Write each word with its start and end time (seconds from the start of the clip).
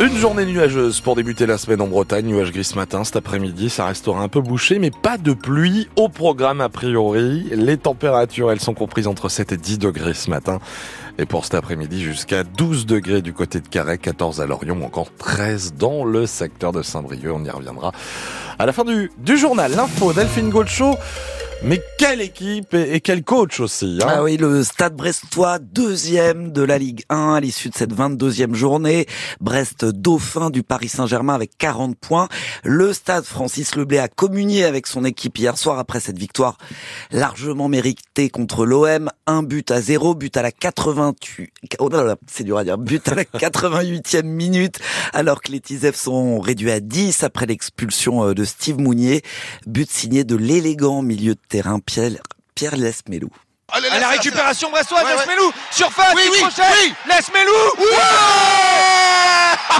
Une 0.00 0.16
journée 0.16 0.46
nuageuse 0.46 1.02
pour 1.02 1.14
débuter 1.14 1.44
la 1.44 1.58
semaine 1.58 1.82
en 1.82 1.86
Bretagne, 1.86 2.24
nuage 2.24 2.52
gris 2.52 2.64
ce 2.64 2.74
matin, 2.74 3.04
cet 3.04 3.16
après-midi 3.16 3.68
ça 3.68 3.84
restera 3.84 4.22
un 4.22 4.28
peu 4.28 4.40
bouché 4.40 4.78
mais 4.78 4.90
pas 4.90 5.18
de 5.18 5.34
pluie 5.34 5.90
au 5.94 6.08
programme 6.08 6.62
a 6.62 6.70
priori. 6.70 7.44
Les 7.52 7.76
températures 7.76 8.50
elles 8.50 8.60
sont 8.60 8.72
comprises 8.72 9.06
entre 9.06 9.28
7 9.28 9.52
et 9.52 9.56
10 9.58 9.78
degrés 9.78 10.14
ce 10.14 10.30
matin 10.30 10.58
et 11.18 11.26
pour 11.26 11.44
cet 11.44 11.52
après-midi 11.52 12.02
jusqu'à 12.02 12.44
12 12.44 12.86
degrés 12.86 13.20
du 13.20 13.34
côté 13.34 13.60
de 13.60 13.68
Carré, 13.68 13.98
14 13.98 14.40
à 14.40 14.46
Lorient 14.46 14.80
encore 14.80 15.14
13 15.18 15.74
dans 15.74 16.06
le 16.06 16.24
secteur 16.24 16.72
de 16.72 16.80
Saint-Brieuc, 16.80 17.34
on 17.34 17.44
y 17.44 17.50
reviendra 17.50 17.92
à 18.58 18.64
la 18.64 18.72
fin 18.72 18.84
du, 18.84 19.12
du 19.18 19.36
journal. 19.36 19.72
L'info 19.76 20.14
Delphine 20.14 20.48
Gaucho 20.48 20.96
mais 21.62 21.82
quelle 21.98 22.22
équipe 22.22 22.74
et 22.74 23.00
quel 23.00 23.22
coach 23.22 23.60
aussi 23.60 23.98
hein 24.02 24.06
Ah 24.08 24.22
oui, 24.22 24.36
le 24.38 24.64
Stade 24.64 24.96
Brestois, 24.96 25.58
deuxième 25.58 26.52
de 26.52 26.62
la 26.62 26.78
Ligue 26.78 27.02
1 27.10 27.34
à 27.34 27.40
l'issue 27.40 27.68
de 27.68 27.74
cette 27.74 27.92
22e 27.92 28.54
journée. 28.54 29.06
Brest 29.40 29.84
dauphin 29.84 30.48
du 30.50 30.62
Paris 30.62 30.88
Saint-Germain 30.88 31.34
avec 31.34 31.58
40 31.58 31.98
points. 31.98 32.28
Le 32.64 32.92
Stade 32.94 33.24
Francis 33.24 33.76
Leblay 33.76 33.98
a 33.98 34.08
communié 34.08 34.64
avec 34.64 34.86
son 34.86 35.04
équipe 35.04 35.38
hier 35.38 35.58
soir 35.58 35.78
après 35.78 36.00
cette 36.00 36.18
victoire 36.18 36.56
largement 37.10 37.68
méritée 37.68 38.30
contre 38.30 38.64
l'OM. 38.64 39.10
Un 39.26 39.42
but 39.42 39.70
à 39.70 39.80
zéro, 39.80 40.14
but 40.14 40.36
à 40.36 40.42
la 40.42 40.52
88... 40.52 41.50
Oh 41.78 41.88
là 41.90 42.02
là, 42.02 42.16
c'est 42.26 42.44
dur 42.44 42.56
à 42.56 42.64
dire. 42.64 42.78
But 42.78 43.06
à 43.08 43.14
la 43.14 43.24
88e 43.34 44.22
minute 44.22 44.78
alors 45.12 45.42
que 45.42 45.52
les 45.52 45.60
Tisef 45.60 45.94
sont 45.94 46.40
réduits 46.40 46.70
à 46.70 46.80
10 46.80 47.22
après 47.22 47.46
l'expulsion 47.46 48.24
euh, 48.24 48.34
de 48.34 48.44
Steve 48.44 48.78
Mounier. 48.78 49.22
But 49.66 49.90
signé 49.90 50.24
de 50.24 50.36
l'élégant 50.36 51.02
milieu 51.02 51.34
de 51.34 51.40
terrain 51.50 51.80
Pierre, 51.80 52.12
Pierre 52.54 52.76
Lesmelou. 52.76 53.28
Allez, 53.72 53.88
à 53.88 53.98
la 53.98 54.08
récupération 54.08 54.70
brestoise, 54.70 55.04
ouais, 55.04 55.16
Lesmelou, 55.16 55.52
surface, 55.70 56.14
oui, 56.14 56.22
oui, 56.32 56.42
oui. 56.42 56.94
Lesmelou 57.06 57.52
oui. 57.78 57.86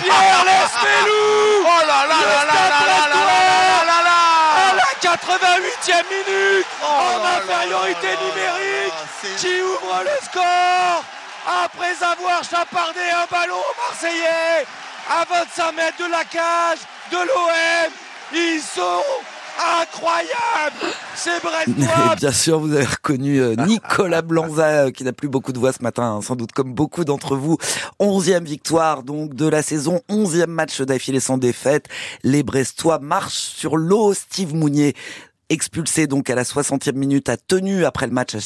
Pierre 0.02 0.44
Lesmelou. 0.44 1.64
Oh 1.64 1.86
là 1.86 2.06
là 2.06 2.18
là 2.30 2.44
là 2.44 2.60
là 2.70 2.82
là 2.90 3.06
là 3.08 3.84
là 3.86 3.98
là 4.04 4.18
À 4.68 4.74
la 4.74 4.90
88e 5.00 6.04
minute, 6.10 6.66
oh 6.82 6.86
en 6.86 7.22
là 7.22 7.38
infériorité 7.38 8.08
là 8.08 8.20
numérique, 8.20 8.94
là, 9.22 9.28
qui 9.38 9.62
ouvre 9.62 10.02
le 10.04 10.24
score. 10.24 11.04
Après 11.64 11.96
avoir 12.04 12.44
chapardé 12.44 13.00
un 13.00 13.26
ballon 13.30 13.56
aux 13.56 13.90
Marseillais 13.90 14.66
à 15.08 15.24
25 15.24 15.72
mètres 15.72 15.98
de 15.98 16.10
la 16.10 16.24
cage 16.24 16.80
de 17.10 17.16
l'OM. 17.16 17.92
Ils 18.32 18.60
sont 18.62 19.02
incroyable 19.82 20.94
C'est 21.14 21.42
Brestois 21.42 22.16
Bien 22.16 22.32
sûr, 22.32 22.58
vous 22.60 22.72
avez 22.72 22.84
reconnu 22.84 23.40
euh, 23.40 23.54
Nicolas 23.66 24.22
Blanza, 24.22 24.86
euh, 24.86 24.90
qui 24.90 25.04
n'a 25.04 25.12
plus 25.12 25.28
beaucoup 25.28 25.52
de 25.52 25.58
voix 25.58 25.72
ce 25.72 25.82
matin, 25.82 26.04
hein, 26.04 26.22
sans 26.22 26.36
doute 26.36 26.52
comme 26.52 26.72
beaucoup 26.72 27.04
d'entre 27.04 27.36
vous. 27.36 27.58
Onzième 27.98 28.44
victoire 28.44 29.02
donc 29.02 29.34
de 29.34 29.46
la 29.46 29.62
saison, 29.62 30.00
onzième 30.08 30.50
match 30.50 30.80
d'affilée 30.80 31.20
sans 31.20 31.38
défaite. 31.38 31.86
Les 32.22 32.42
Brestois 32.42 32.98
marchent 32.98 33.34
sur 33.34 33.76
l'eau. 33.76 34.14
Steve 34.14 34.54
Mounier 34.54 34.94
expulsé 35.50 36.06
donc 36.06 36.30
à 36.30 36.34
la 36.34 36.44
60e 36.44 36.94
minute, 36.94 37.28
a 37.28 37.36
tenu 37.36 37.84
après 37.84 38.06
le 38.06 38.12
match 38.12 38.36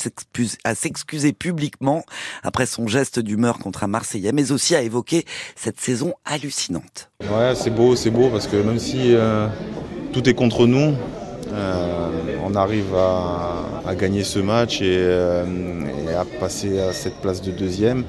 à 0.65 0.75
s'excuser 0.75 1.33
publiquement 1.33 2.03
après 2.43 2.67
son 2.67 2.89
geste 2.89 3.21
d'humeur 3.21 3.59
contre 3.59 3.85
un 3.85 3.87
Marseillais, 3.89 4.33
mais 4.33 4.51
aussi 4.51 4.75
à 4.75 4.83
évoquer 4.83 5.25
cette 5.55 5.79
saison 5.81 6.15
hallucinante. 6.25 7.11
Ouais, 7.31 7.55
c'est 7.55 7.71
beau, 7.71 7.95
c'est 7.95 8.11
beau 8.11 8.31
parce 8.31 8.47
que 8.49 8.57
même 8.57 8.79
si 8.79 9.15
euh, 9.15 9.47
tout 10.15 10.29
est 10.29 10.35
contre 10.35 10.69
nous, 10.69 10.95
euh, 11.53 12.09
on 12.47 12.55
arrive 12.55 12.95
à, 12.95 13.95
gagner 13.97 14.23
ce 14.23 14.39
match 14.39 14.81
et, 14.81 14.97
euh, 14.97 15.45
et, 16.09 16.15
à 16.15 16.25
passer 16.25 16.79
à 16.79 16.93
cette 16.93 17.17
place 17.17 17.43
de 17.43 17.51
deuxième. 17.51 18.05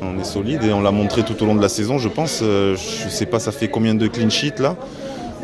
On 0.00 0.18
est 0.18 0.24
solide 0.24 0.64
et 0.64 0.72
on 0.72 0.80
l'a 0.80 0.92
montré 0.92 1.24
tout 1.24 1.40
au 1.42 1.46
long 1.46 1.54
de 1.54 1.60
la 1.60 1.68
saison, 1.68 1.98
je 1.98 2.08
pense. 2.08 2.38
Je 2.40 3.04
ne 3.04 3.10
sais 3.10 3.26
pas, 3.26 3.38
ça 3.38 3.52
fait 3.52 3.68
combien 3.68 3.94
de 3.94 4.06
clean 4.06 4.30
sheets 4.30 4.60
là? 4.60 4.76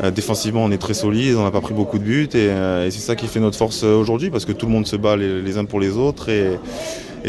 Euh, 0.03 0.09
défensivement, 0.09 0.63
on 0.63 0.71
est 0.71 0.79
très 0.79 0.95
solide, 0.95 1.35
on 1.37 1.43
n'a 1.43 1.51
pas 1.51 1.61
pris 1.61 1.75
beaucoup 1.75 1.99
de 1.99 2.03
buts 2.03 2.29
et, 2.33 2.37
euh, 2.37 2.89
c'est 2.89 2.99
ça 2.99 3.15
qui 3.15 3.27
fait 3.27 3.39
notre 3.39 3.57
force 3.57 3.83
aujourd'hui 3.83 4.31
parce 4.31 4.45
que 4.45 4.51
tout 4.51 4.65
le 4.65 4.71
monde 4.71 4.87
se 4.87 4.95
bat 4.95 5.15
les, 5.15 5.57
uns 5.59 5.65
pour 5.65 5.79
les 5.79 5.95
autres 5.95 6.29
et 6.29 6.57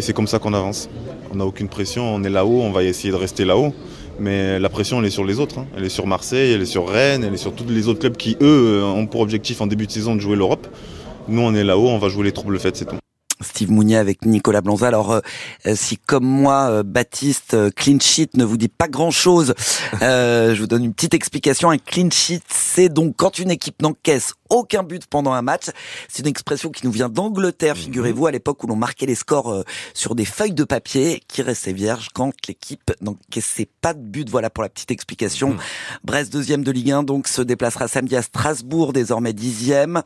c'est 0.00 0.14
comme 0.14 0.26
ça 0.26 0.38
qu'on 0.38 0.54
avance. 0.54 0.88
On 1.32 1.36
n'a 1.36 1.44
aucune 1.44 1.68
pression, 1.68 2.14
on 2.14 2.24
est 2.24 2.30
là-haut, 2.30 2.62
on 2.62 2.70
va 2.70 2.82
essayer 2.82 3.10
de 3.10 3.18
rester 3.18 3.44
là-haut. 3.44 3.74
Mais 4.18 4.58
la 4.58 4.68
pression, 4.68 5.00
elle 5.00 5.06
est 5.06 5.10
sur 5.10 5.24
les 5.24 5.40
autres. 5.40 5.58
Hein. 5.58 5.66
Elle 5.76 5.84
est 5.84 5.88
sur 5.88 6.06
Marseille, 6.06 6.52
elle 6.52 6.62
est 6.62 6.66
sur 6.66 6.88
Rennes, 6.88 7.24
elle 7.24 7.34
est 7.34 7.38
sur 7.38 7.54
tous 7.54 7.68
les 7.68 7.88
autres 7.88 8.00
clubs 8.00 8.16
qui, 8.16 8.36
eux, 8.40 8.82
ont 8.84 9.06
pour 9.06 9.20
objectif 9.20 9.60
en 9.60 9.66
début 9.66 9.86
de 9.86 9.92
saison 9.92 10.14
de 10.14 10.20
jouer 10.20 10.36
l'Europe. 10.36 10.66
Nous, 11.28 11.40
on 11.40 11.54
est 11.54 11.64
là-haut, 11.64 11.88
on 11.88 11.98
va 11.98 12.08
jouer 12.08 12.24
les 12.24 12.32
troubles 12.32 12.58
faites, 12.58 12.76
c'est 12.76 12.84
tout. 12.84 12.96
Steve 13.40 13.70
Mounier 13.70 13.96
avec 13.96 14.24
Nicolas 14.24 14.60
Blanza. 14.60 14.86
Alors, 14.86 15.12
euh, 15.12 15.20
si 15.74 15.96
comme 15.96 16.24
moi, 16.24 16.68
euh, 16.70 16.82
Baptiste, 16.82 17.54
euh, 17.54 17.70
clean 17.74 17.98
sheet 18.00 18.30
ne 18.34 18.44
vous 18.44 18.56
dit 18.56 18.68
pas 18.68 18.88
grand-chose, 18.88 19.54
je 20.00 20.58
vous 20.58 20.66
donne 20.66 20.84
une 20.84 20.94
petite 20.94 21.14
explication. 21.14 21.70
Un 21.70 21.78
clean 21.78 22.10
sheet, 22.10 22.42
c'est 22.48 22.88
donc 22.88 23.14
quand 23.16 23.38
une 23.38 23.50
équipe 23.50 23.80
n'encaisse 23.82 24.34
aucun 24.50 24.82
but 24.82 25.06
pendant 25.06 25.32
un 25.32 25.42
match. 25.42 25.66
C'est 26.08 26.22
une 26.22 26.28
expression 26.28 26.70
qui 26.70 26.86
nous 26.86 26.92
vient 26.92 27.08
d'Angleterre, 27.08 27.76
figurez-vous, 27.76 28.26
à 28.26 28.30
l'époque 28.30 28.62
où 28.64 28.66
l'on 28.66 28.76
marquait 28.76 29.06
les 29.06 29.14
scores 29.14 29.64
sur 29.94 30.14
des 30.14 30.24
feuilles 30.24 30.52
de 30.52 30.64
papier 30.64 31.22
qui 31.28 31.42
restaient 31.42 31.72
vierges 31.72 32.08
quand 32.14 32.32
l'équipe 32.48 32.92
n'encaissait 33.00 33.68
pas 33.80 33.94
de 33.94 34.00
but. 34.00 34.28
Voilà 34.28 34.50
pour 34.50 34.62
la 34.62 34.68
petite 34.68 34.90
explication. 34.90 35.50
Mmh. 35.50 35.58
Brest, 36.04 36.32
deuxième 36.32 36.64
de 36.64 36.70
Ligue 36.70 36.92
1, 36.92 37.02
donc 37.02 37.28
se 37.28 37.42
déplacera 37.42 37.88
samedi 37.88 38.16
à 38.16 38.22
Strasbourg, 38.22 38.92
désormais 38.92 39.32
dixième, 39.32 40.02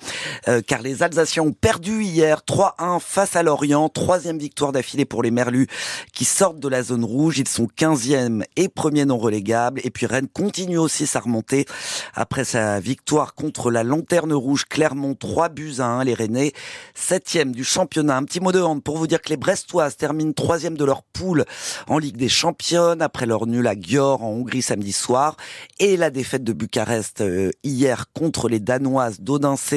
car 0.67 0.83
les 0.83 1.03
Alsaciens 1.03 1.43
ont 1.43 1.53
perdu 1.53 2.03
hier 2.03 2.43
3-1 2.47 3.01
face 3.01 3.37
à 3.37 3.43
Lorient. 3.43 3.89
Troisième 3.89 4.39
victoire 4.39 4.73
d'affilée 4.73 5.05
pour 5.05 5.23
les 5.23 5.31
Merlus 5.31 5.67
qui 6.13 6.25
sortent 6.25 6.61
de 6.61 6.69
la 6.69 6.83
zone 6.83 7.05
rouge. 7.05 7.39
Ils 7.39 7.49
sont 7.49 7.69
15e 7.77 8.43
et 8.57 8.69
premier 8.69 9.05
non 9.05 9.19
relégable. 9.19 9.81
Et 9.85 9.91
puis 9.91 10.07
Rennes 10.07 10.29
continue 10.29 10.79
aussi 10.79 11.07
sa 11.07 11.21
remontée 11.21 11.67
après 12.15 12.45
sa 12.45 12.81
victoire 12.81 13.35
contre 13.35 13.71
la 13.71 13.83
Lanterne 13.83 14.28
Rouge 14.35 14.65
Clermont. 14.69 15.15
3 15.15 15.49
buts 15.49 15.75
à 15.79 15.87
1. 15.87 16.05
Les 16.05 16.15
Rennais, 16.15 16.53
septième 16.95 17.53
du 17.53 17.65
championnat. 17.65 18.17
Un 18.17 18.25
petit 18.25 18.41
mot 18.41 18.53
de 18.53 18.61
hand 18.61 18.83
pour 18.83 18.97
vous 18.97 19.07
dire 19.07 19.21
que 19.21 19.31
les 19.31 19.37
Brestoises 19.37 19.97
terminent 19.97 20.33
troisième 20.33 20.77
de 20.77 20.85
leur 20.85 21.03
poule 21.03 21.45
en 21.87 21.99
Ligue 21.99 22.17
des 22.17 22.29
Championnes 22.29 23.03
après 23.03 23.27
leur 23.27 23.47
nul 23.47 23.67
à 23.67 23.75
Győr 23.75 24.23
en 24.23 24.31
Hongrie 24.31 24.63
samedi 24.63 24.93
soir 24.93 25.37
et 25.79 25.97
la 25.97 26.11
défaite 26.11 26.45
de 26.45 26.53
Bucarest 26.53 27.21
euh, 27.21 27.51
hier 27.63 28.07
contre 28.13 28.49
les 28.49 28.61
Danoises 28.61 29.21
d'Odense. 29.21 29.73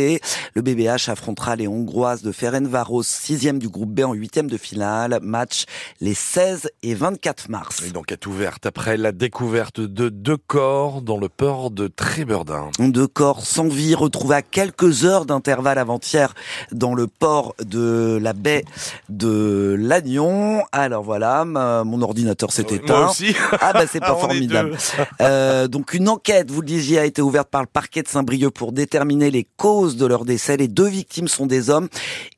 Le 0.54 0.62
BBH 0.62 1.10
affrontera 1.10 1.56
les 1.56 1.68
Hongroises 1.68 2.22
de 2.22 2.32
Ferencváros 2.32 3.04
sixième 3.04 3.60
du 3.60 3.70
groupe 3.70 3.92
B 3.92 4.02
en 4.02 4.14
huitième 4.14 4.50
de 4.50 4.58
finale. 4.58 5.20
Match 5.22 5.66
les 6.00 6.14
16 6.14 6.70
et 6.84 6.94
24 6.94 7.50
mars. 7.50 7.92
Donc 7.92 8.12
est 8.12 8.26
ouverte 8.26 8.66
après 8.66 8.98
la 8.98 9.12
découverte 9.12 9.80
de 9.80 10.10
deux 10.10 10.38
corps 10.38 11.02
dans 11.02 11.18
le 11.18 11.30
port 11.30 11.72
de 11.72 11.88
Tréberdin. 11.88 12.70
Deux 12.80 13.08
corps 13.08 13.46
sans 13.46 13.68
vie 13.68 13.96
retrouvés 13.96 14.36
à 14.36 14.41
quelques 14.42 15.06
heures 15.06 15.26
d'intervalle 15.26 15.78
avant-hier 15.78 16.34
dans 16.72 16.94
le 16.94 17.08
port 17.08 17.56
de 17.64 18.20
la 18.22 18.34
baie 18.34 18.64
de 19.10 19.76
Lannion. 19.78 20.64
Alors 20.72 21.04
voilà, 21.04 21.46
ma, 21.46 21.84
mon 21.84 22.02
ordinateur 22.02 22.52
s'est 22.52 22.66
éteint. 22.70 23.00
Moi 23.00 23.12
aussi. 23.12 23.36
Ah 23.60 23.74
bah 23.74 23.86
c'est 23.92 24.00
pas 24.00 24.16
formidable. 24.20 24.78
Euh, 25.22 25.68
donc 25.68 25.94
une 25.94 26.10
enquête, 26.10 26.52
vous 26.52 26.62
le 26.62 26.68
disiez, 26.68 27.00
a 27.00 27.06
été 27.06 27.22
ouverte 27.22 27.50
par 27.50 27.62
le 27.62 27.68
parquet 27.68 28.04
de 28.04 28.08
Saint-Brieuc 28.08 28.52
pour 28.52 28.72
déterminer 28.72 29.32
les 29.32 29.48
causes 29.58 29.98
de 29.98 30.06
leur 30.06 30.26
décès. 30.26 30.58
Les 30.58 30.68
deux 30.68 30.88
victimes 30.88 31.28
sont 31.28 31.46
des 31.46 31.70
hommes 31.70 31.88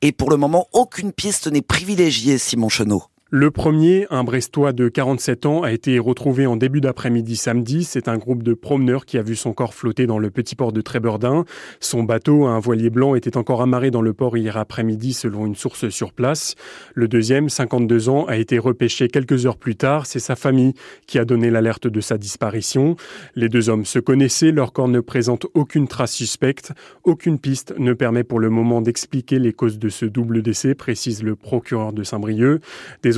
et 0.02 0.12
pour 0.12 0.30
le 0.30 0.36
moment 0.36 0.68
aucune 0.72 1.12
piste 1.12 1.50
n'est 1.50 1.62
privilégiée, 1.62 2.38
Simon 2.38 2.68
Chenot. 2.68 3.04
Le 3.36 3.50
premier, 3.50 4.06
un 4.10 4.22
Brestois 4.22 4.72
de 4.72 4.88
47 4.88 5.44
ans, 5.44 5.62
a 5.64 5.72
été 5.72 5.98
retrouvé 5.98 6.46
en 6.46 6.54
début 6.54 6.80
d'après-midi 6.80 7.34
samedi. 7.34 7.82
C'est 7.82 8.06
un 8.06 8.16
groupe 8.16 8.44
de 8.44 8.54
promeneurs 8.54 9.06
qui 9.06 9.18
a 9.18 9.22
vu 9.22 9.34
son 9.34 9.52
corps 9.52 9.74
flotter 9.74 10.06
dans 10.06 10.20
le 10.20 10.30
petit 10.30 10.54
port 10.54 10.70
de 10.70 10.80
Tréberdin. 10.80 11.44
Son 11.80 12.04
bateau, 12.04 12.46
un 12.46 12.60
voilier 12.60 12.90
blanc, 12.90 13.16
était 13.16 13.36
encore 13.36 13.60
amarré 13.60 13.90
dans 13.90 14.02
le 14.02 14.12
port 14.12 14.36
hier 14.36 14.56
après-midi 14.56 15.14
selon 15.14 15.46
une 15.46 15.56
source 15.56 15.88
sur 15.88 16.12
place. 16.12 16.54
Le 16.94 17.08
deuxième, 17.08 17.48
52 17.48 18.08
ans, 18.08 18.24
a 18.26 18.36
été 18.36 18.56
repêché 18.56 19.08
quelques 19.08 19.46
heures 19.46 19.56
plus 19.56 19.74
tard. 19.74 20.06
C'est 20.06 20.20
sa 20.20 20.36
famille 20.36 20.74
qui 21.08 21.18
a 21.18 21.24
donné 21.24 21.50
l'alerte 21.50 21.88
de 21.88 22.00
sa 22.00 22.18
disparition. 22.18 22.94
Les 23.34 23.48
deux 23.48 23.68
hommes 23.68 23.84
se 23.84 23.98
connaissaient, 23.98 24.52
leur 24.52 24.72
corps 24.72 24.86
ne 24.86 25.00
présente 25.00 25.48
aucune 25.54 25.88
trace 25.88 26.12
suspecte. 26.12 26.70
Aucune 27.02 27.40
piste 27.40 27.74
ne 27.78 27.94
permet 27.94 28.22
pour 28.22 28.38
le 28.38 28.48
moment 28.48 28.80
d'expliquer 28.80 29.40
les 29.40 29.52
causes 29.52 29.80
de 29.80 29.88
ce 29.88 30.06
double 30.06 30.40
décès, 30.40 30.76
précise 30.76 31.24
le 31.24 31.34
procureur 31.34 31.92
de 31.92 32.04
Saint-Brieuc. 32.04 32.60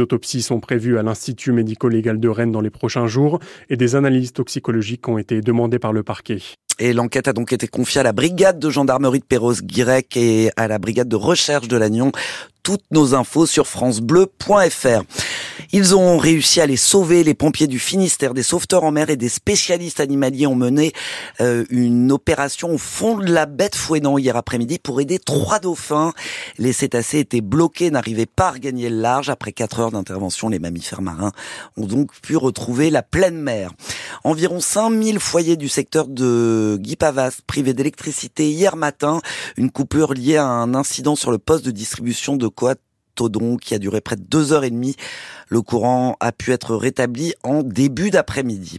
Autopsies 0.06 0.42
sont 0.42 0.60
prévues 0.60 0.98
à 0.98 1.02
l'Institut 1.02 1.50
médico-légal 1.50 2.20
de 2.20 2.28
Rennes 2.28 2.52
dans 2.52 2.60
les 2.60 2.70
prochains 2.70 3.08
jours 3.08 3.40
et 3.68 3.76
des 3.76 3.96
analyses 3.96 4.32
toxicologiques 4.32 5.08
ont 5.08 5.18
été 5.18 5.40
demandées 5.40 5.80
par 5.80 5.92
le 5.92 6.04
parquet. 6.04 6.38
Et 6.78 6.92
l'enquête 6.92 7.26
a 7.26 7.32
donc 7.32 7.52
été 7.52 7.66
confiée 7.66 8.02
à 8.02 8.04
la 8.04 8.12
brigade 8.12 8.60
de 8.60 8.70
gendarmerie 8.70 9.18
de 9.18 9.24
Perros-Guirec 9.24 10.16
et 10.16 10.50
à 10.56 10.68
la 10.68 10.78
brigade 10.78 11.08
de 11.08 11.16
recherche 11.16 11.66
de 11.66 11.76
Lannion. 11.76 12.12
Toutes 12.62 12.84
nos 12.92 13.14
infos 13.14 13.46
sur 13.46 13.66
francebleu.fr. 13.66 15.02
Ils 15.72 15.94
ont 15.94 16.18
réussi 16.18 16.60
à 16.60 16.66
les 16.66 16.76
sauver. 16.76 17.24
Les 17.24 17.34
pompiers 17.34 17.66
du 17.66 17.78
Finistère, 17.78 18.34
des 18.34 18.42
sauveteurs 18.42 18.84
en 18.84 18.92
mer 18.92 19.10
et 19.10 19.16
des 19.16 19.28
spécialistes 19.28 20.00
animaliers 20.00 20.46
ont 20.46 20.54
mené 20.54 20.92
euh, 21.40 21.64
une 21.70 22.12
opération 22.12 22.72
au 22.72 22.78
fond 22.78 23.16
de 23.16 23.30
la 23.30 23.46
bête 23.46 23.74
fouettant 23.74 24.18
hier 24.18 24.36
après-midi 24.36 24.78
pour 24.78 25.00
aider 25.00 25.18
trois 25.18 25.58
dauphins. 25.58 26.12
Les 26.58 26.72
cétacés 26.72 27.20
étaient 27.20 27.40
bloqués, 27.40 27.90
n'arrivaient 27.90 28.26
pas 28.26 28.48
à 28.48 28.52
regagner 28.52 28.90
le 28.90 29.00
large. 29.00 29.30
Après 29.30 29.52
quatre 29.52 29.80
heures 29.80 29.90
d'intervention, 29.90 30.48
les 30.48 30.58
mammifères 30.58 31.02
marins 31.02 31.32
ont 31.76 31.86
donc 31.86 32.12
pu 32.20 32.36
retrouver 32.36 32.90
la 32.90 33.02
pleine 33.02 33.38
mer. 33.38 33.72
Environ 34.24 34.60
5000 34.60 35.20
foyers 35.20 35.56
du 35.56 35.68
secteur 35.68 36.08
de 36.08 36.78
Guy 36.80 36.96
Pavas 36.96 37.40
privés 37.46 37.74
d'électricité 37.74 38.50
hier 38.50 38.76
matin. 38.76 39.20
Une 39.56 39.70
coupure 39.70 40.14
liée 40.14 40.36
à 40.36 40.46
un 40.46 40.74
incident 40.74 41.16
sur 41.16 41.30
le 41.30 41.38
poste 41.38 41.64
de 41.64 41.70
distribution 41.70 42.36
de 42.36 42.48
Coat 42.48 42.74
Todon 43.16 43.56
qui 43.56 43.74
a 43.74 43.78
duré 43.78 44.00
près 44.00 44.14
de 44.14 44.22
deux 44.22 44.52
heures 44.52 44.64
et 44.64 44.70
demie. 44.70 44.94
Le 45.48 45.62
courant 45.62 46.16
a 46.20 46.32
pu 46.32 46.52
être 46.52 46.76
rétabli 46.76 47.34
en 47.42 47.62
début 47.62 48.10
d'après-midi. 48.10 48.78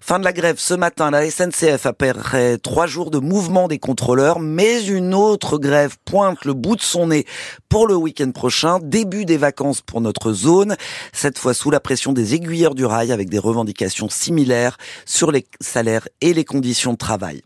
Fin 0.00 0.18
de 0.18 0.24
la 0.24 0.32
grève 0.32 0.56
ce 0.58 0.74
matin, 0.74 1.10
la 1.10 1.30
SNCF 1.30 1.86
après 1.86 2.58
trois 2.58 2.86
jours 2.86 3.10
de 3.10 3.18
mouvement 3.18 3.68
des 3.68 3.78
contrôleurs, 3.78 4.40
mais 4.40 4.84
une 4.84 5.14
autre 5.14 5.58
grève 5.58 5.96
pointe 6.04 6.44
le 6.44 6.54
bout 6.54 6.74
de 6.74 6.80
son 6.80 7.08
nez 7.08 7.26
pour 7.68 7.86
le 7.86 7.94
week-end 7.94 8.30
prochain, 8.32 8.78
début 8.82 9.24
des 9.24 9.36
vacances 9.36 9.82
pour 9.82 10.00
notre 10.00 10.32
zone, 10.32 10.76
cette 11.12 11.38
fois 11.38 11.54
sous 11.54 11.70
la 11.70 11.78
pression 11.78 12.12
des 12.12 12.34
aiguilleurs 12.34 12.74
du 12.74 12.84
rail 12.84 13.12
avec 13.12 13.28
des 13.28 13.38
revendications 13.38 14.08
similaires 14.08 14.78
sur 15.06 15.30
les 15.30 15.46
salaires 15.60 16.08
et 16.20 16.34
les 16.34 16.44
conditions 16.44 16.92
de 16.92 16.98
travail. 16.98 17.42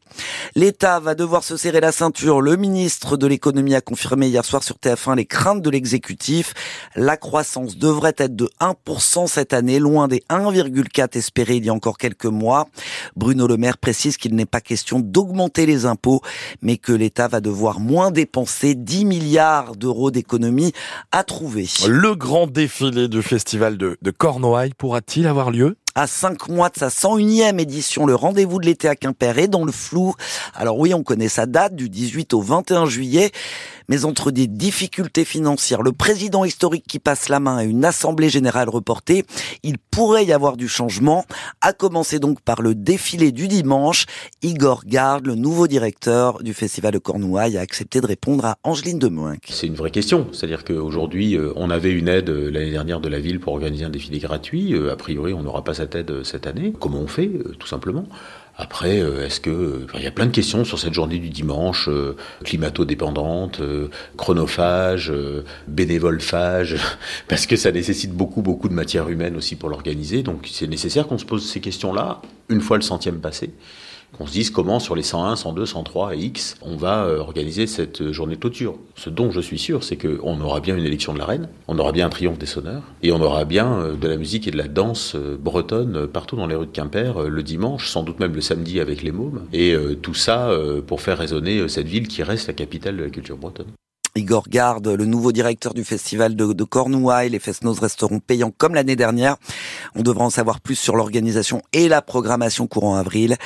L'État 0.55 1.01
va 1.01 1.15
devoir 1.15 1.45
se 1.45 1.57
serrer 1.57 1.81
la 1.81 1.93
ceinture. 1.93 2.41
Le 2.41 2.57
ministre 2.57 3.17
de 3.17 3.27
l'économie 3.27 3.75
a 3.75 3.81
confirmé 3.81 4.29
hier 4.29 4.45
soir 4.45 4.63
sur 4.63 4.77
TF1 4.77 5.17
les 5.17 5.27
craintes 5.27 5.61
de 5.61 5.71
l'exécutif. 5.71 6.24
La 6.97 7.17
croissance 7.17 7.77
devrait 7.77 8.15
être 8.19 8.37
de 8.37 8.49
1% 8.61 9.27
cette 9.27 9.53
année, 9.53 9.79
loin 9.79 10.09
des 10.09 10.23
1,4 10.31 11.17
espérés 11.17 11.57
il 11.57 11.67
y 11.67 11.69
a 11.69 11.75
encore 11.75 11.99
quelques 11.99 12.27
mois. 12.27 12.69
Bruno 13.17 13.47
Le 13.47 13.57
Maire 13.57 13.79
précise 13.79 14.17
qu'il 14.17 14.35
n'est 14.35 14.47
pas 14.47 14.61
question 14.61 15.01
d'augmenter 15.01 15.67
les 15.67 15.87
impôts, 15.87 16.21
mais 16.63 16.77
que 16.77 16.93
l'État 16.93 17.29
va 17.29 17.41
devoir 17.41 17.81
moins 17.81 18.11
dépenser 18.11 18.75
10 18.75 19.05
milliards 19.05 19.77
d'euros 19.77 20.11
d'économies 20.11 20.73
à 21.13 21.25
trouver. 21.25 21.67
Le 21.87 22.15
grand 22.15 22.47
défilé 22.47 23.09
du 23.09 23.23
festival 23.23 23.77
de, 23.77 23.97
de 24.01 24.11
Cornouailles 24.11 24.75
pourra-t-il 24.77 25.27
avoir 25.27 25.51
lieu? 25.51 25.77
À 25.97 26.09
cinq 26.09 26.49
mois 26.49 26.71
de 26.71 26.79
sa 26.79 26.89
101e 26.89 27.61
édition, 27.61 28.05
le 28.05 28.17
rendez-vous 28.17 28.59
de 28.59 28.67
l'été 28.67 28.89
à 28.89 28.97
Quimper 28.97 29.39
est 29.39 29.47
dans 29.47 29.65
le 29.65 29.71
flou. 29.71 30.15
Alors 30.53 30.77
oui, 30.79 30.93
on 30.93 31.05
connaît 31.05 31.29
sa 31.29 31.47
date 31.47 31.77
du 31.77 31.89
18 31.89 32.35
au 32.35 32.41
21 32.41 32.87
juillet, 32.87 33.31
mais 33.89 34.05
entre 34.05 34.33
des 34.33 34.49
difficultés 34.49 35.25
financières, 35.25 35.83
le 35.83 35.93
président 35.93 36.45
historique 36.45 36.85
qui 36.89 36.99
passe 36.99 37.29
la 37.29 37.39
main 37.39 37.61
et 37.61 37.65
une 37.65 37.85
assemblée 37.85 38.29
générale 38.29 38.69
reportée, 38.69 39.25
il 39.63 39.79
pourrait 39.79 40.25
y 40.25 40.33
avoir 40.33 40.57
du 40.57 40.67
changement, 40.67 41.25
à 41.61 41.73
commencer 41.73 42.19
donc 42.19 42.41
par 42.41 42.61
le 42.61 42.75
défilé 42.75 43.31
du 43.31 43.47
dimanche. 43.47 44.07
Igor 44.43 44.83
Garde, 44.87 45.27
le 45.27 45.37
nouveau 45.37 45.69
directeur 45.69 46.43
du 46.43 46.55
Festival 46.55 46.93
de 46.93 46.99
Cornouailles, 46.99 47.57
a 47.57 47.61
accepté 47.61 48.01
de 48.01 48.07
répondre 48.07 48.45
à 48.45 48.57
Angeline 48.65 48.99
Demoinck. 48.99 49.47
C'est 49.49 49.69
une 49.69 49.77
vraie 49.77 49.93
question, 49.93 50.27
c'est-à-dire 50.33 50.65
qu'aujourd'hui, 50.65 51.37
euh, 51.37 51.53
on 51.55 51.71
avait 51.71 51.93
une 51.93 52.09
aide 52.09 52.31
euh, 52.31 52.51
l'année 52.51 52.73
dernière 52.73 53.01
de 53.01 53.09
la 53.09 53.21
ville 53.21 53.39
pour 53.39 53.53
organiser 53.53 53.85
un 53.85 53.91
défilé 53.91 54.19
gratuit, 54.19 54.75
euh, 54.75 54.93
a 54.93 54.97
priori 54.97 55.35
on 55.35 55.43
n'aura 55.43 55.63
pas 55.63 55.75
cette 55.85 55.95
aide 55.95 56.25
cette 56.25 56.47
année. 56.47 56.73
Comment 56.79 57.01
on 57.01 57.07
fait, 57.07 57.31
tout 57.59 57.67
simplement 57.67 58.07
après, 58.57 58.99
est-ce 58.99 59.41
que 59.41 59.85
il 59.95 60.03
y 60.05 60.07
a 60.07 60.13
plein 60.13 60.27
de 60.27 60.31
questions 60.31 60.65
sur 60.65 60.79
cette 60.79 60.95
journée 60.95 61.19
du 61.19 61.29
dimanche, 61.29 61.91
climato-dépendante, 62.45 63.61
chronophage, 64.17 65.13
bénévolephage, 65.67 66.77
parce 67.29 67.47
que 67.47 67.57
ça 67.57 67.73
nécessite 67.73 68.13
beaucoup 68.13 68.43
beaucoup 68.43 68.69
de 68.69 68.75
matière 68.75 69.09
humaine 69.09 69.35
aussi 69.37 69.57
pour 69.57 69.71
l'organiser. 69.71 70.23
Donc 70.23 70.49
c'est 70.53 70.69
nécessaire 70.69 71.09
qu'on 71.09 71.19
se 71.19 71.25
pose 71.25 71.45
ces 71.45 71.61
questions-là 71.61 72.23
une 72.49 72.61
fois 72.61 72.77
le 72.77 72.85
centième 72.85 73.19
passé 73.19 73.51
qu'on 74.17 74.27
se 74.27 74.33
dise 74.33 74.51
comment 74.51 74.79
sur 74.81 74.95
les 74.95 75.03
101, 75.03 75.37
102, 75.37 75.67
103 75.67 76.15
et 76.15 76.19
X, 76.19 76.57
on 76.63 76.77
va 76.77 77.05
euh, 77.05 77.19
organiser 77.19 77.67
cette 77.67 78.13
journée 78.13 78.37
de 78.37 78.41
clôture. 78.41 78.77
Ce 78.95 79.11
dont 79.11 79.31
je 79.31 79.41
suis 79.41 79.59
sûr, 79.59 79.85
c'est 79.85 79.97
qu'on 79.97 80.41
aura 80.41 80.61
bien 80.61 80.77
une 80.77 80.85
élection 80.85 81.13
de 81.13 81.19
la 81.19 81.27
reine, 81.27 81.49
on 81.69 81.79
aura 81.79 81.93
bien 81.93 82.07
un 82.07 82.11
triomphe 82.11 82.39
des 82.39 82.47
sonneurs, 82.47 82.83
et 83.03 83.13
on 83.13 83.21
aura 83.21 83.45
bien 83.45 83.73
euh, 83.73 83.97
de 83.97 84.09
la 84.09 84.17
musique 84.17 84.47
et 84.49 84.51
de 84.51 84.57
la 84.57 84.69
danse 84.69 85.15
euh, 85.15 85.37
bretonne 85.39 86.07
partout 86.07 86.37
dans 86.37 86.47
les 86.47 86.55
rues 86.55 86.67
de 86.67 86.73
Quimper 86.73 87.29
le 87.29 87.43
dimanche, 87.43 87.89
sans 87.89 88.03
doute 88.03 88.21
même 88.21 88.35
le 88.35 88.41
samedi 88.41 88.81
avec 88.81 89.03
les 89.03 89.13
mômes, 89.13 89.43
et 89.53 89.77
tout 90.03 90.15
ça 90.15 90.51
pour 90.87 91.01
faire 91.01 91.19
résonner 91.19 91.69
cette 91.69 91.87
ville 91.87 92.09
qui 92.09 92.23
reste 92.23 92.49
la 92.49 92.55
capitale 92.55 92.97
de 92.97 93.05
la 93.05 93.11
culture 93.11 93.37
bretonne. 93.37 93.73
Igor 94.17 94.49
Garde, 94.49 94.87
le 94.87 95.07
nouveau 95.07 95.33
directeur 95.33 95.75
du 95.75 95.83
festival 95.83 96.37
de, 96.37 96.53
de 96.53 96.65
Cornouailles. 96.65 97.31
Les 97.31 97.41
Fest-Noz 97.41 97.81
resteront 97.81 98.21
payants 98.21 98.53
comme 98.57 98.77
l'année 98.77 98.95
dernière. 98.95 99.39
On 99.97 100.03
devra 100.03 100.25
en 100.25 100.31
savoir 100.31 100.61
plus 100.61 100.77
sur 100.77 100.95
l'organisation 100.95 101.63
et 101.73 101.89
la 101.89 102.01
programmation 102.01 102.69
courant 102.69 102.95
avril. 102.95 103.37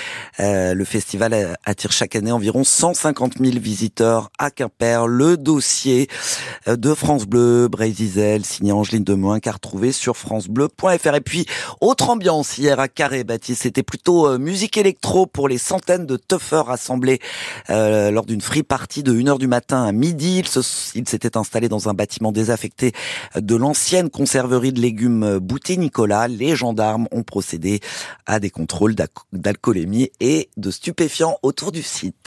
Euh, 0.41 0.75
le 0.75 0.85
festival 0.85 1.57
attire 1.65 1.91
chaque 1.91 2.17
année 2.17 2.33
environ 2.33 2.65
150 2.65 3.39
000 3.39 3.59
visiteurs 3.59 4.31
à 4.39 4.51
Quimper. 4.51 5.07
Le 5.07 5.39
dossier 5.39 6.07
euh, 6.69 6.77
de 6.77 6.93
France 6.93 7.25
Bleu, 7.25 7.69
Brésil, 7.69 8.45
signé 8.45 8.73
Angeline 8.73 9.05
Demoin, 9.05 9.41
car 9.41 9.61
trouvé 9.61 9.91
sur 9.91 10.19
francebleu.fr. 10.19 11.15
Et 11.15 11.21
puis, 11.23 11.47
autre 11.81 12.11
ambiance 12.11 12.59
hier 12.59 12.79
à 12.79 12.89
Carré, 12.89 13.25
Baptiste. 13.25 13.63
C'était 13.63 13.83
plutôt 13.83 14.29
euh, 14.29 14.39
musique 14.39 14.77
électro 14.77 15.25
pour 15.25 15.49
les 15.49 15.57
centaines 15.57 16.05
de 16.05 16.19
tuffers 16.19 16.67
rassemblés 16.67 17.21
euh, 17.71 18.11
lors 18.11 18.27
d'une 18.27 18.43
free 18.43 18.63
party 18.63 19.03
de 19.03 19.15
1h 19.15 19.39
du 19.39 19.47
matin 19.47 19.85
à 19.85 19.93
midi 19.93 20.43
il 20.95 21.09
s'était 21.09 21.37
installé 21.37 21.69
dans 21.69 21.89
un 21.89 21.95
bâtiment 21.95 22.33
désaffecté 22.33 22.93
de 23.37 23.57
l'ancienne 23.57 24.11
conserverie 24.11 24.73
de 24.73 24.81
légumes 24.81 25.39
Bouté 25.39 25.77
Nicolas. 25.77 26.29
Les 26.29 26.57
gendarmes 26.57 27.09
ont 27.13 27.23
procédé 27.23 27.81
à 28.27 28.41
des 28.41 28.51
contrôles 28.51 28.95
d'alcoolémie 29.33 30.11
et 30.21 30.51
de 30.57 30.71
stupéfiants 30.71 31.39
autour 31.43 31.73
du 31.73 31.83
site. 31.83 32.17